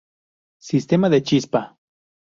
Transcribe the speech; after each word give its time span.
Sistema 0.57 1.11
de 1.11 1.21
Chispa. 1.21 1.77